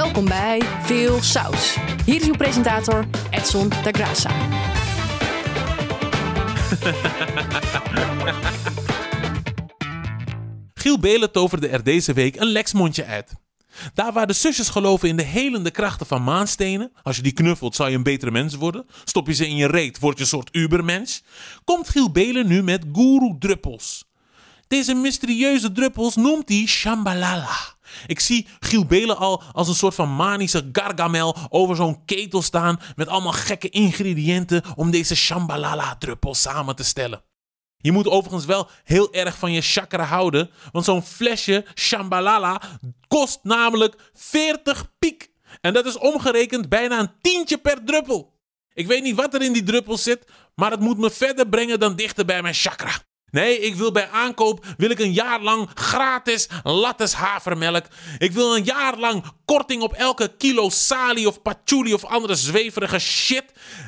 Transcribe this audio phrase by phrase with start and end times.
[0.00, 1.76] Welkom bij Veel Saus.
[2.04, 4.30] Hier is uw presentator Edson da Graça.
[10.80, 13.32] Giel Belen toverde er deze week een Lexmondje uit.
[13.94, 17.74] Daar waar de zusjes geloven in de helende krachten van maanstenen, als je die knuffelt
[17.74, 20.28] zal je een betere mens worden, stop je ze in je reet, word je een
[20.28, 21.22] soort ubermens,
[21.64, 24.08] komt Giel Belen nu met guru-druppels.
[24.66, 27.78] Deze mysterieuze druppels noemt hij Shambhalala.
[28.06, 32.80] Ik zie Giel Belen al als een soort van manische gargamel over zo'n ketel staan
[32.96, 37.22] met allemaal gekke ingrediënten om deze Shambhalala-druppels samen te stellen.
[37.76, 42.62] Je moet overigens wel heel erg van je chakra houden, want zo'n flesje Shambhalala
[43.08, 45.30] kost namelijk 40 piek.
[45.60, 48.38] En dat is omgerekend bijna een tientje per druppel.
[48.72, 51.80] Ik weet niet wat er in die druppels zit, maar het moet me verder brengen
[51.80, 52.92] dan dichter bij mijn chakra.
[53.30, 57.84] Nee, ik wil bij aankoop wil ik een jaar lang gratis lattes havermelk.
[58.18, 62.98] Ik wil een jaar lang korting op elke kilo sali of patchouli of andere zweverige
[62.98, 63.44] shit.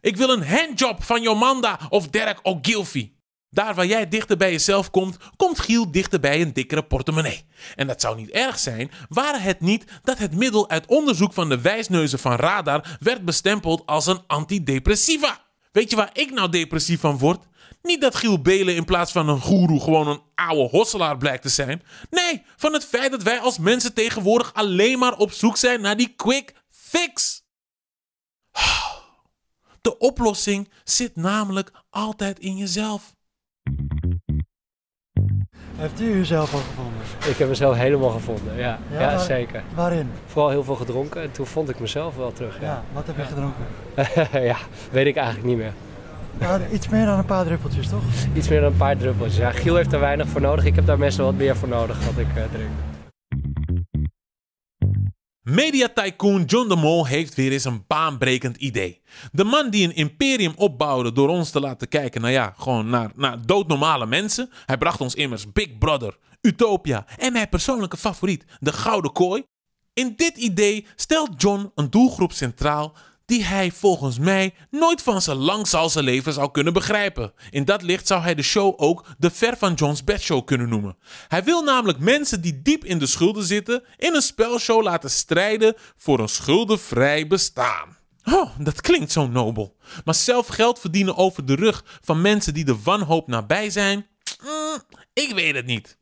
[0.00, 3.14] Ik wil een handjob van Jomanda of Derek Ogilvy.
[3.50, 7.44] Daar waar jij dichter bij jezelf komt, komt Giel dichter bij een dikkere portemonnee.
[7.74, 11.48] En dat zou niet erg zijn, waren het niet dat het middel uit onderzoek van
[11.48, 15.44] de wijsneuzen van Radar werd bestempeld als een antidepressiva.
[15.72, 17.44] Weet je waar ik nou depressief van word?
[17.86, 21.48] Niet dat Giel Belen in plaats van een goeroe gewoon een oude hosselaar blijkt te
[21.48, 21.82] zijn.
[22.10, 25.96] Nee, van het feit dat wij als mensen tegenwoordig alleen maar op zoek zijn naar
[25.96, 27.42] die quick fix.
[29.80, 33.14] De oplossing zit namelijk altijd in jezelf.
[35.76, 37.02] Heeft u uzelf al gevonden?
[37.28, 38.78] Ik heb mezelf helemaal gevonden, ja.
[38.90, 39.64] Ja, waar- zeker.
[39.74, 40.10] Waarin?
[40.26, 42.60] Vooral heel veel gedronken en toen vond ik mezelf wel terug.
[42.60, 43.64] Ja, Ja, wat heb je gedronken?
[44.50, 44.56] ja
[44.90, 45.72] weet ik eigenlijk niet meer.
[46.40, 48.02] Ja, iets meer dan een paar druppeltjes, toch?
[48.34, 49.36] Iets meer dan een paar druppels.
[49.36, 50.64] Ja, Giel heeft er weinig voor nodig.
[50.64, 52.70] Ik heb daar meestal wat meer voor nodig wat ik eh, drink.
[55.42, 59.02] Media-tycoon John de Mol heeft weer eens een baanbrekend idee.
[59.32, 63.10] De man die een imperium opbouwde door ons te laten kijken, nou ja, gewoon naar,
[63.14, 64.50] naar doodnormale mensen.
[64.66, 69.44] Hij bracht ons immers Big Brother, Utopia en mijn persoonlijke favoriet, de Gouden Kooi.
[69.92, 72.92] In dit idee stelt John een doelgroep centraal
[73.26, 77.32] die hij volgens mij nooit van zijn lang leven zou kunnen begrijpen.
[77.50, 80.68] In dat licht zou hij de show ook de Ver van John's Bed Show kunnen
[80.68, 80.96] noemen.
[81.28, 85.74] Hij wil namelijk mensen die diep in de schulden zitten in een spelshow laten strijden
[85.96, 87.96] voor een schuldenvrij bestaan.
[88.24, 89.76] Oh, dat klinkt zo nobel.
[90.04, 94.06] Maar zelf geld verdienen over de rug van mensen die de wanhoop nabij zijn?
[94.42, 94.82] Mm,
[95.12, 95.98] ik weet het niet.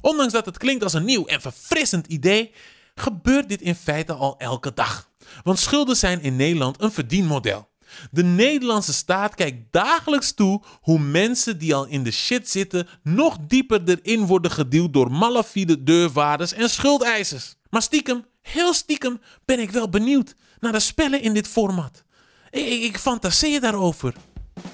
[0.00, 2.52] Ondanks dat het klinkt als een nieuw en verfrissend idee,
[2.94, 5.10] gebeurt dit in feite al elke dag.
[5.42, 7.68] Want schulden zijn in Nederland een verdienmodel.
[8.10, 13.36] De Nederlandse staat kijkt dagelijks toe hoe mensen die al in de shit zitten nog
[13.40, 17.54] dieper erin worden geduwd door malafide deurwaarders en schuldeisers.
[17.70, 22.04] Maar stiekem, heel stiekem, ben ik wel benieuwd naar de spellen in dit format.
[22.50, 24.14] Ik, ik, fantaseer daarover.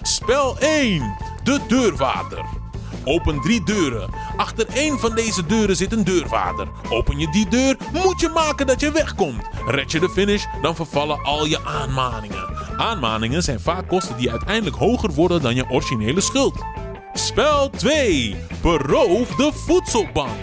[0.02, 1.16] Spel 1.
[1.44, 2.61] De deurwaarder.
[3.04, 4.10] Open drie deuren.
[4.36, 6.68] Achter één van deze deuren zit een deurwaarder.
[6.90, 9.48] Open je die deur, moet je maken dat je wegkomt.
[9.66, 12.48] Red je de finish, dan vervallen al je aanmaningen.
[12.76, 16.64] Aanmaningen zijn vaak kosten die uiteindelijk hoger worden dan je originele schuld.
[17.12, 18.36] Spel 2.
[18.62, 20.36] Beroof de voedselbank.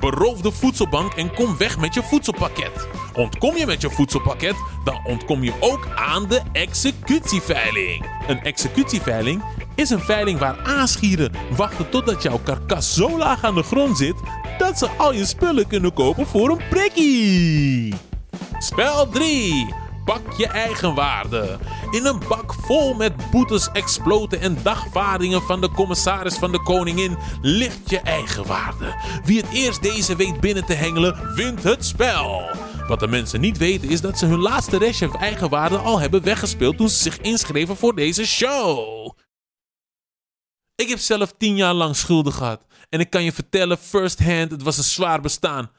[0.00, 2.88] Beroof de voedselbank en kom weg met je voedselpakket.
[3.14, 8.06] Ontkom je met je voedselpakket, dan ontkom je ook aan de executieveiling.
[8.28, 9.42] Een executieveiling
[9.80, 14.14] is een veiling waar aanschieren wachten totdat jouw karkas zo laag aan de grond zit
[14.58, 17.94] dat ze al je spullen kunnen kopen voor een prikkie.
[18.58, 19.74] Spel 3.
[20.04, 21.58] Pak je eigen waarde.
[21.90, 27.16] In een bak vol met boetes, exploten en dagvaardingen van de commissaris van de koningin
[27.40, 28.94] ligt je eigen waarde.
[29.24, 32.42] Wie het eerst deze weet binnen te hengelen, wint het spel.
[32.88, 36.76] Wat de mensen niet weten is dat ze hun laatste restje eigenwaarde al hebben weggespeeld
[36.76, 39.10] toen ze zich inschreven voor deze show.
[40.80, 42.66] Ik heb zelf tien jaar lang schulden gehad.
[42.88, 45.70] En ik kan je vertellen, first hand, het was een zwaar bestaan.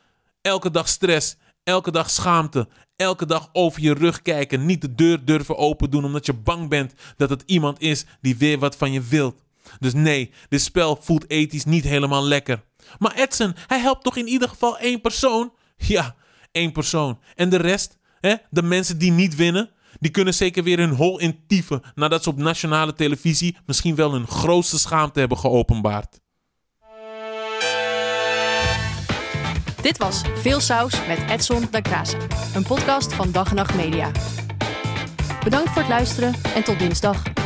[0.42, 5.26] Elke dag stress, elke dag schaamte, elke dag over je rug kijken, niet de deur
[5.26, 8.92] durven open doen omdat je bang bent dat het iemand is die weer wat van
[8.92, 9.44] je wilt.
[9.80, 12.64] Dus nee, dit spel voelt ethisch niet helemaal lekker.
[13.00, 15.54] Maar Edson, hij helpt toch in ieder geval één persoon?
[15.78, 16.16] Ja,
[16.52, 17.20] één persoon.
[17.36, 18.36] En de rest, hè?
[18.50, 22.30] de mensen die niet winnen, die kunnen zeker weer hun hol in tieven nadat ze
[22.30, 26.20] op nationale televisie misschien wel hun grootste schaamte hebben geopenbaard.
[29.82, 32.18] Dit was Veel Saus met Edson da Graça.
[32.56, 34.12] Een podcast van Dag en Nacht Media.
[35.44, 37.41] Bedankt voor het luisteren en tot dinsdag.